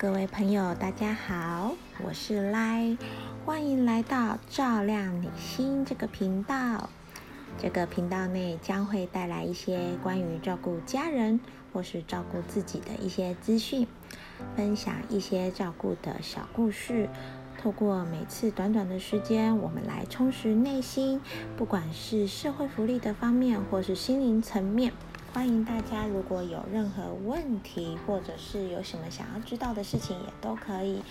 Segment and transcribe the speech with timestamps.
[0.00, 1.74] 各位朋友，大家好，
[2.04, 2.96] 我是赖，
[3.44, 6.88] 欢迎来到照亮你心这个频道。
[7.60, 11.40] 这个频道内将会带来一些关于照顾家人
[11.72, 13.88] 或是照顾自己的一些资讯，
[14.54, 17.08] 分享一些照顾的小故事。
[17.60, 21.20] 透过每次短短的时间，我们来充实内心，
[21.56, 24.92] 不管是社会福利的方面，或是心灵层面。
[25.34, 31.02] 欢迎大家，如果有任何问题，或者是有什么想要知道的事情，也都可以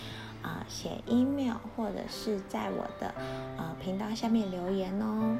[0.42, 3.14] 啊写 email，或者是在我的
[3.56, 5.36] 呃频道下面留言哦。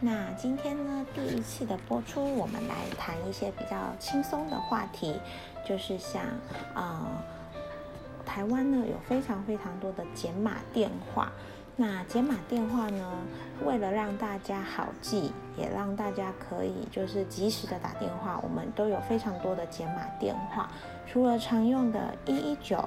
[0.00, 5.14] 那今天呢，第一次的播出，我们来谈一些比较轻松的话题，
[5.66, 6.22] 就是像
[6.74, 7.06] 啊
[8.24, 11.30] 台湾呢有非常非常多的减码电话。
[11.80, 13.08] 那解码电话呢？
[13.64, 20.68] 为了让大家好记，也让大家可以就是及时的打电话，我们都有非常多的解码电话。
[21.06, 22.82] 除了常用的一一九、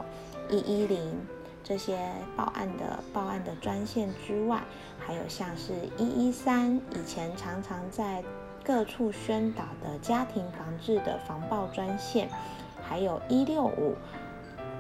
[0.50, 1.18] 一一零
[1.64, 1.98] 这些
[2.36, 4.62] 报案的报案的专线之外，
[5.00, 8.22] 还有像是一一三，以前常常在
[8.62, 12.28] 各处宣导的家庭防治的防暴专线，
[12.84, 13.96] 还有一六五。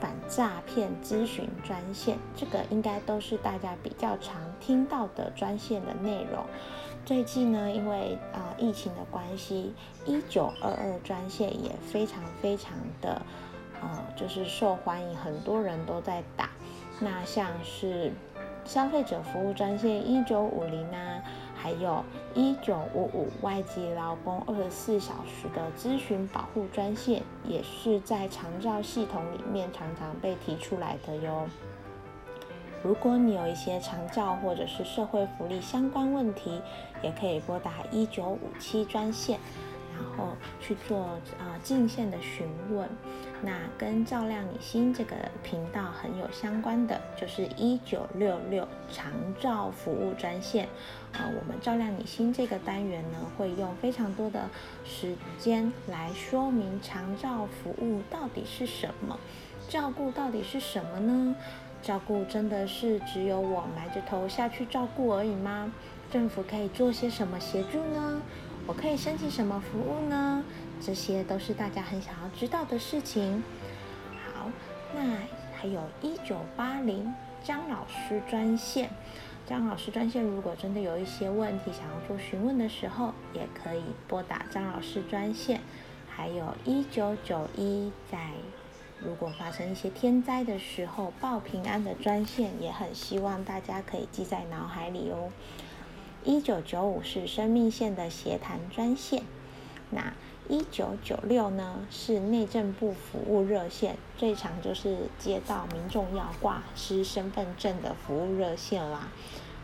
[0.01, 6.43] 反诈骗咨询专线，这个应该都是大家比较常听到的专线的内容。
[7.05, 9.73] 最近呢，因为啊疫情的关系，
[10.05, 13.21] 一九二二专线也非常非常的
[13.79, 16.49] 呃，就是受欢迎，很多人都在打。
[16.99, 18.11] 那像是
[18.65, 21.21] 消费者服务专线一九五零啊。
[21.61, 31.45] 还有一九五五外籍劳工二十四小时的咨询保护专线，也是在长照系统里面常常被提出来的哟。
[32.83, 36.59] 如果你有一些长照或者是社会福利相关问题，
[37.03, 39.39] 也可以拨打一九五七专线。
[40.01, 42.89] 然后去做呃进线的询问，
[43.41, 50.67] 那跟照亮你心这个频道很有相关的，就是一九六六长照服务专线。
[51.13, 54.49] 啊，我们照亮你心这个单元呢，会用非常多的
[54.83, 59.19] 时间来说明长照服务到底是什么，
[59.69, 61.35] 照顾到底是什么呢？
[61.83, 65.71] 照顾真的是只有我埋着头下去照顾而已吗？
[66.11, 68.21] 政府可以做些什么协助呢？
[68.71, 70.41] 我可以申请什么服务呢？
[70.79, 73.43] 这些都是大家很想要知道的事情。
[74.33, 74.47] 好，
[74.95, 75.17] 那
[75.53, 78.89] 还有一九八零张老师专线，
[79.45, 85.59] 张老师专线如果真的有一些问题想要做询问的时候，也可以拨打张老师专线。
[86.07, 88.29] 还有一九九一，在
[88.99, 95.27] 如果发生一些天灾的时候报平安的专线，也很希望大家可以记在脑海里哦。
[96.23, 99.23] 一九九五是生命线的协谈专线，
[99.89, 100.13] 那
[100.47, 109.07] 一九九六呢是内政部服务热线，最常就是接到民众要挂失身份证的服务热线啦。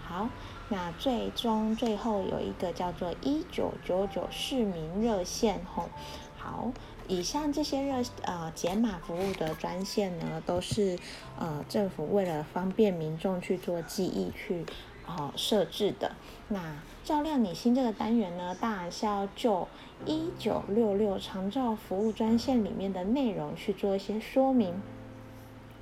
[0.03, 0.29] 好，
[0.69, 5.89] 那最终最后有一个叫做一九九九市民热线吼。
[6.37, 6.71] 好，
[7.07, 10.97] 以上这些热呃解码服务的专线呢，都是
[11.37, 14.65] 呃政府为了方便民众去做记忆去。
[15.07, 16.11] 哦，设置的
[16.49, 19.67] 那照亮你心这个单元呢，当然是要就
[20.05, 24.81] 一九六六长照服务专线里面的内容去做一些说明，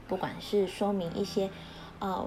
[0.08, 1.50] 不管是说明一些
[2.00, 2.26] 呃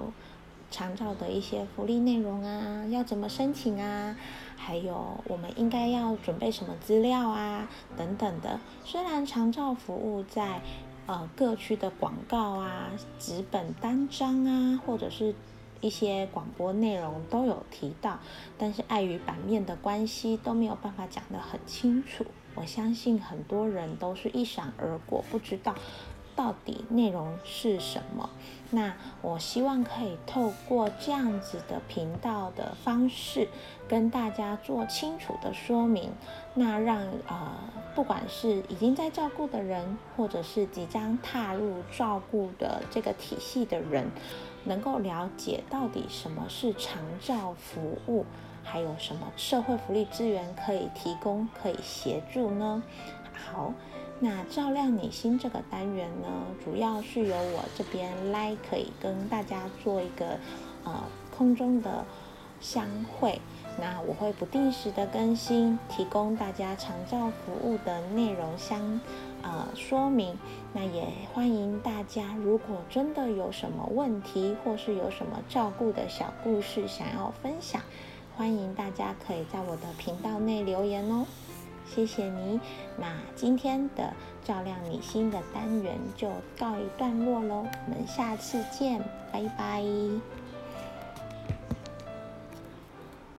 [0.69, 4.15] 长照的一些福利内容啊，要怎么申请啊，
[4.57, 8.59] 还有我们应该要准备什么资料啊等等的。
[8.83, 10.61] 虽然长照服务在
[11.07, 15.33] 呃各区的广告啊、纸本单张啊，或者是
[15.81, 18.19] 一些广播内容都有提到，
[18.57, 22.25] 但是碍于版面的关系都没有办法讲得很清楚。
[22.55, 25.75] 我相信很多人都是一闪而过，不知道
[26.35, 28.29] 到底内容是什么。
[28.71, 33.47] 那我希望可以透过这样子的频道的方式，
[33.87, 36.11] 跟大家做清楚的说明。
[36.53, 37.51] 那让呃，
[37.95, 44.07] 不管是已经在照顾的人，或者是即将踏入照顾的这个体系的人。
[44.69, 48.23] 能够了解到底什么是长照服务，
[48.63, 52.83] 还有什么社会福利资源可以提供、可以协助呢？
[53.33, 53.73] 好，
[54.19, 56.27] 那照亮你心这个单元呢，
[56.63, 60.37] 主要是由我这边来可以跟大家做一个
[60.83, 61.03] 呃
[61.35, 62.05] 空中的
[62.61, 63.41] 相会。
[63.79, 68.99] 那我会不定时的更新，提供大家长照服务的内容相。
[69.41, 70.37] 呃，说明
[70.73, 77.81] 那也欢迎大家，如果真的有什么问题，或是有什么照顾的小故事想要分享，
[78.35, 81.25] 欢迎大家可以在我的频道内留言哦。
[81.85, 82.59] 谢谢你。
[82.97, 89.81] 那今天的照亮你心的单元就告一段落喽，我们下次见，拜拜。